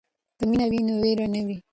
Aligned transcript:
که 0.37 0.43
مینه 0.49 0.65
وي 0.71 0.79
نو 0.87 0.93
وېره 1.01 1.25
نه 1.33 1.41
وي. 1.47 1.57